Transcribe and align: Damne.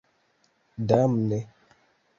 Damne. 0.87 1.39